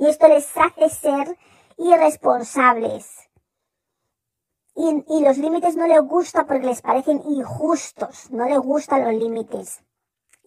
[0.00, 1.38] Y esto les hace ser
[1.78, 3.30] irresponsables.
[4.74, 8.32] Y, y los límites no les gustan porque les parecen injustos.
[8.32, 9.84] No les gustan los límites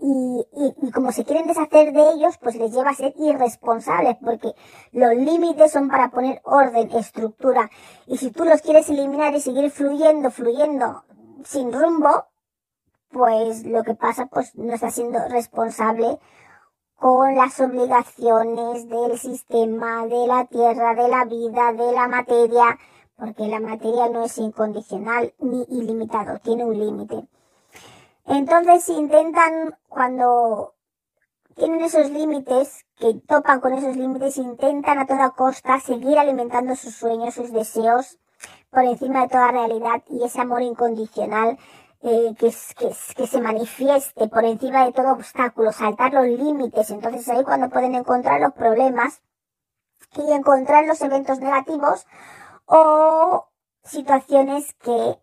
[0.04, 0.46] y,
[0.82, 4.54] y, como se quieren deshacer de ellos, pues les lleva a ser irresponsables, porque
[4.92, 7.70] los límites son para poner orden, estructura,
[8.06, 11.06] y si tú los quieres eliminar y seguir fluyendo, fluyendo
[11.46, 12.26] sin rumbo,
[13.12, 16.20] pues lo que pasa, pues no está siendo responsable
[17.04, 22.80] con las obligaciones del sistema, de la tierra, de la vida, de la materia,
[23.18, 27.28] porque la materia no es incondicional ni ilimitado, tiene un límite.
[28.26, 30.76] Entonces intentan, cuando
[31.58, 36.96] tienen esos límites, que topan con esos límites, intentan a toda costa seguir alimentando sus
[36.96, 38.18] sueños, sus deseos,
[38.70, 41.58] por encima de toda realidad y ese amor incondicional
[42.04, 46.90] eh, que, que, que, se manifieste por encima de todo obstáculo, saltar los límites.
[46.90, 49.22] Entonces ahí cuando pueden encontrar los problemas
[50.18, 52.06] y encontrar los eventos negativos
[52.66, 53.48] o
[53.84, 55.18] situaciones que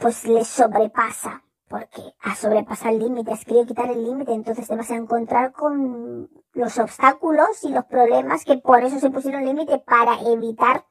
[0.00, 4.96] pues les sobrepasa, porque a sobrepasar límites, querido quitar el límite, entonces te vas a
[4.96, 10.86] encontrar con los obstáculos y los problemas que por eso se pusieron límite para evitar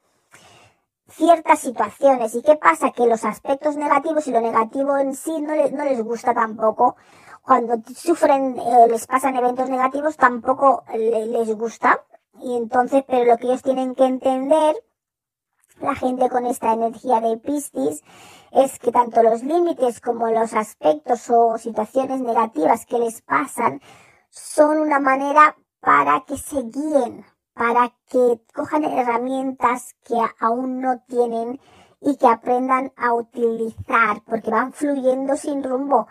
[1.15, 2.35] ciertas situaciones.
[2.35, 2.91] ¿Y qué pasa?
[2.91, 6.95] Que los aspectos negativos y lo negativo en sí no les, no les gusta tampoco.
[7.41, 12.03] Cuando sufren, eh, les pasan eventos negativos, tampoco les gusta.
[12.41, 14.75] Y entonces, pero lo que ellos tienen que entender,
[15.79, 18.01] la gente con esta energía de Piscis,
[18.51, 23.81] es que tanto los límites como los aspectos o situaciones negativas que les pasan
[24.29, 31.59] son una manera para que se guíen, para que cojan herramientas que aún no tienen
[32.01, 36.07] y que aprendan a utilizar, porque van fluyendo sin rumbo.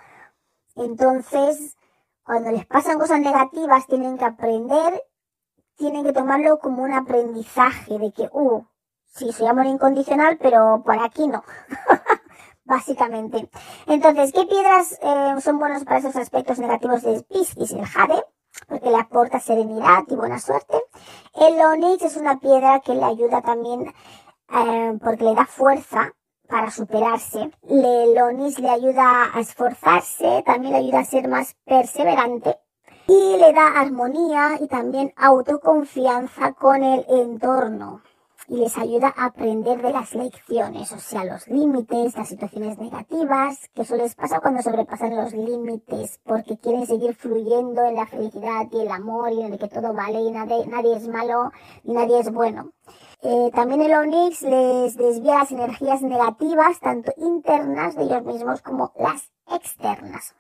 [0.77, 1.77] Entonces,
[2.25, 5.03] cuando les pasan cosas negativas, tienen que aprender,
[5.77, 8.65] tienen que tomarlo como un aprendizaje de que, uh,
[9.07, 11.45] sí, soy amor incondicional, pero por aquí no.
[12.65, 13.49] básicamente.
[13.87, 17.73] Entonces, ¿qué piedras eh, son buenas para esos aspectos negativos de Piscis?
[17.73, 18.25] El jade,
[18.69, 20.77] porque le aporta serenidad y buena suerte.
[21.35, 23.93] El onix es una piedra que le ayuda también
[24.53, 26.15] eh, porque le da fuerza
[26.49, 27.51] para superarse.
[27.69, 32.59] El onix le ayuda a esforzarse, también le ayuda a ser más perseverante
[33.07, 38.03] y le da armonía y también autoconfianza con el entorno
[38.49, 43.69] y les ayuda a aprender de las lecciones, o sea, los límites, las situaciones negativas,
[43.75, 48.67] que eso les pasa cuando sobrepasan los límites, porque quieren seguir fluyendo en la felicidad
[48.71, 51.53] y el amor y en el que todo vale y nadie, nadie es malo
[51.85, 52.73] y nadie es bueno.
[53.23, 58.93] Eh, también el Onix les desvía las energías negativas, tanto internas de ellos mismos como
[58.99, 60.35] las externas.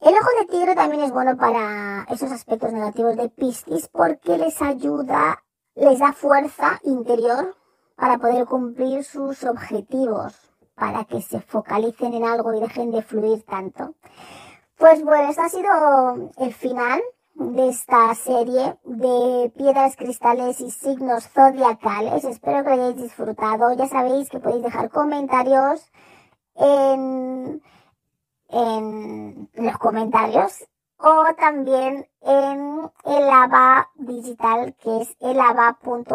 [0.00, 4.60] El ojo de tigre también es bueno para esos aspectos negativos de Piscis porque les
[4.60, 5.42] ayuda
[5.74, 7.56] les da fuerza interior
[7.96, 10.34] para poder cumplir sus objetivos,
[10.74, 13.94] para que se focalicen en algo y dejen de fluir tanto.
[14.76, 17.00] Pues bueno, este ha sido el final
[17.34, 22.24] de esta serie de piedras, cristales y signos zodiacales.
[22.24, 23.72] Espero que lo hayáis disfrutado.
[23.74, 25.90] Ya sabéis que podéis dejar comentarios
[26.56, 27.62] en,
[28.48, 30.66] en los comentarios
[31.02, 36.10] o también en el ABA digital que es elaba.co.uk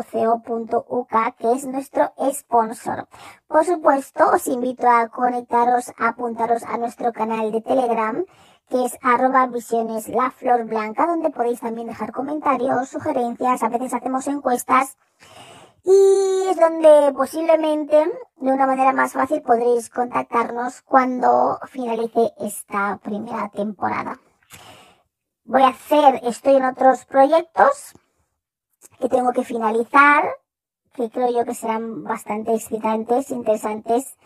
[1.38, 3.10] que es nuestro sponsor.
[3.48, 8.24] Por supuesto, os invito a conectaros, a apuntaros a nuestro canal de Telegram
[8.70, 14.98] que es arroba visiones donde podéis también dejar comentarios, sugerencias, a veces hacemos encuestas
[15.84, 23.50] y es donde posiblemente de una manera más fácil podréis contactarnos cuando finalice esta primera
[23.50, 24.18] temporada
[25.48, 27.94] voy a hacer, estoy en otros proyectos
[29.00, 30.26] que tengo que finalizar,
[30.94, 34.18] que creo yo que serán bastante excitantes, interesantes.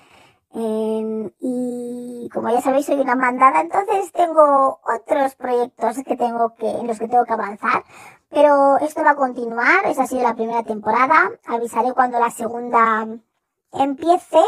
[0.53, 6.69] Em, y como ya sabéis, soy una mandada, entonces tengo otros proyectos que tengo que,
[6.69, 7.83] en los que tengo que avanzar.
[8.29, 11.29] Pero esto va a continuar, esa ha sido la primera temporada.
[11.45, 13.07] Avisaré cuando la segunda
[13.73, 14.41] empiece.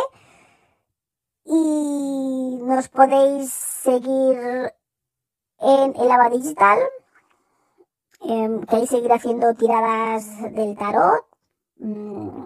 [1.46, 4.74] Y nos podéis seguir
[5.64, 6.80] en el ABA Digital,
[8.22, 11.26] eh, que ahí haciendo tiradas del tarot
[11.78, 12.44] mm,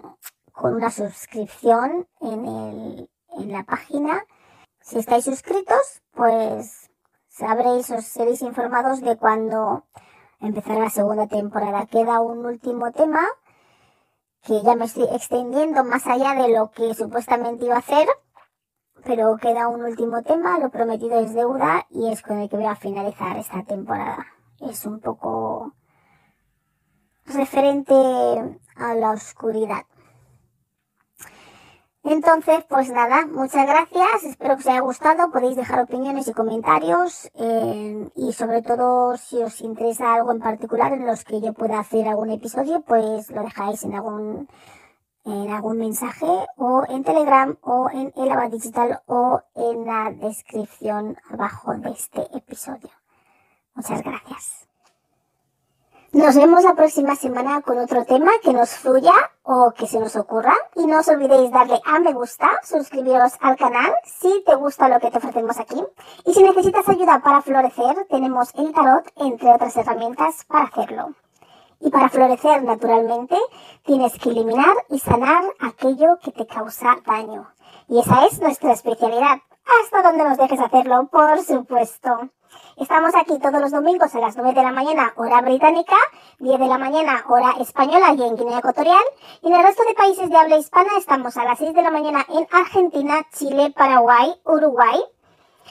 [0.52, 4.24] con una suscripción en, el, en la página.
[4.80, 6.90] Si estáis suscritos, pues
[7.28, 9.84] sabréis, os seréis informados de cuando
[10.40, 11.86] empezará la segunda temporada.
[11.86, 13.26] Queda un último tema
[14.42, 18.08] que ya me estoy extendiendo más allá de lo que supuestamente iba a hacer,
[19.04, 22.66] pero queda un último tema, lo prometido es deuda y es con el que voy
[22.66, 24.26] a finalizar esta temporada.
[24.60, 25.74] Es un poco
[27.26, 27.94] referente
[28.76, 29.84] a la oscuridad.
[32.04, 37.30] Entonces, pues nada, muchas gracias, espero que os haya gustado, podéis dejar opiniones y comentarios
[37.34, 41.80] eh, y sobre todo si os interesa algo en particular en los que yo pueda
[41.80, 44.48] hacer algún episodio, pues lo dejáis en algún
[45.24, 51.16] en algún mensaje o en Telegram o en el Abad Digital o en la descripción
[51.30, 52.90] abajo de este episodio.
[53.74, 54.68] Muchas gracias.
[56.12, 59.12] Nos vemos la próxima semana con otro tema que nos fluya
[59.42, 60.54] o que se nos ocurra.
[60.74, 65.00] Y no os olvidéis darle a me gusta, suscribiros al canal si te gusta lo
[65.00, 65.84] que te ofrecemos aquí.
[66.24, 71.14] Y si necesitas ayuda para florecer, tenemos el tarot, entre otras herramientas, para hacerlo.
[71.80, 73.36] Y para florecer naturalmente,
[73.84, 77.52] tienes que eliminar y sanar aquello que te causa daño.
[77.88, 79.38] Y esa es nuestra especialidad.
[79.82, 82.30] Hasta donde nos dejes hacerlo, por supuesto.
[82.76, 85.96] Estamos aquí todos los domingos a las 9 de la mañana, hora británica,
[86.38, 89.02] 10 de la mañana, hora española y en Guinea Ecuatorial.
[89.42, 91.90] Y en el resto de países de habla hispana estamos a las 6 de la
[91.90, 95.00] mañana en Argentina, Chile, Paraguay, Uruguay.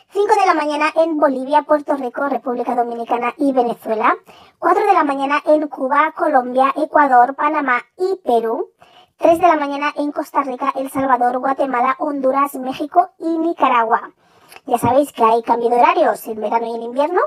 [0.09, 4.15] 5 de la mañana en Bolivia, Puerto Rico, República Dominicana y Venezuela.
[4.57, 8.69] 4 de la mañana en Cuba, Colombia, Ecuador, Panamá y Perú.
[9.17, 14.11] 3 de la mañana en Costa Rica, El Salvador, Guatemala, Honduras, México y Nicaragua.
[14.65, 17.19] Ya sabéis que hay cambio de horarios en verano y en invierno,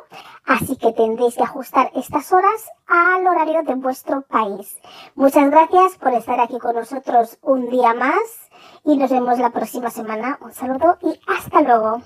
[0.46, 4.80] así que tendréis que ajustar estas horas al horario de vuestro país.
[5.14, 8.50] Muchas gracias por estar aquí con nosotros un día más
[8.84, 10.38] y nos vemos la próxima semana.
[10.40, 12.00] Un saludo y hasta luego.